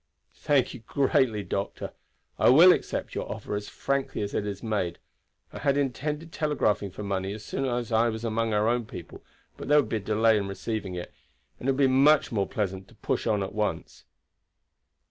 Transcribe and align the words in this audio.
"Thank 0.37 0.73
you 0.73 0.79
greatly, 0.79 1.43
doctor. 1.43 1.91
I 2.39 2.49
will 2.49 2.73
accept 2.73 3.13
your 3.13 3.31
offer 3.31 3.53
as 3.53 3.69
frankly 3.69 4.23
as 4.23 4.33
it 4.33 4.47
is 4.47 4.63
made. 4.63 4.97
I 5.53 5.59
had 5.59 5.77
intended 5.77 6.31
telegraphing 6.31 6.89
for 6.89 7.03
money 7.03 7.33
as 7.33 7.45
soon 7.45 7.65
as 7.65 7.91
I 7.91 8.09
was 8.09 8.23
among 8.25 8.51
our 8.51 8.67
own 8.67 8.87
people, 8.87 9.23
but 9.57 9.67
there 9.67 9.79
would 9.79 9.89
be 9.89 9.99
delay 9.99 10.37
in 10.37 10.47
receiving 10.47 10.95
it, 10.95 11.13
and 11.59 11.69
it 11.69 11.73
will 11.73 11.77
be 11.77 11.85
much 11.85 12.31
more 12.31 12.47
pleasant 12.47 12.87
to 12.87 12.95
push 12.95 13.27
on 13.27 13.43
at 13.43 13.53
once." 13.53 14.05